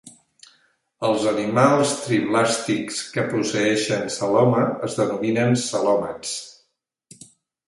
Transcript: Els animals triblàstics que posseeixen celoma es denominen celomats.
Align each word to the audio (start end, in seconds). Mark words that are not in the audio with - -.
Els 1.09 1.25
animals 1.31 1.91
triblàstics 2.05 3.01
que 3.17 3.27
posseeixen 3.35 4.09
celoma 4.17 4.65
es 4.89 4.97
denominen 5.03 5.55
celomats. 5.67 6.35